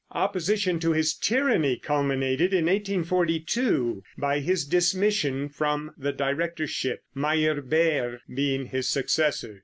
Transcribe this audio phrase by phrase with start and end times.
[0.15, 8.65] Opposition to his tyranny culminated in 1842 by his dismission from the directorship, Meyerbeer being
[8.65, 9.59] his successor.